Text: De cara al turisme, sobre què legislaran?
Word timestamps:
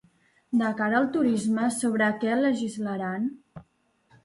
De 0.61 0.71
cara 0.79 0.97
al 0.99 1.05
turisme, 1.17 1.67
sobre 1.77 2.09
què 2.25 2.41
legislaran? 2.41 3.31